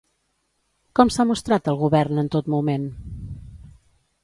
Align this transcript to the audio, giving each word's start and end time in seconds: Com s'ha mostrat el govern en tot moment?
Com 0.99 1.11
s'ha 1.15 1.25
mostrat 1.33 1.69
el 1.73 1.77
govern 1.83 2.23
en 2.23 2.33
tot 2.39 2.51
moment? 2.57 2.91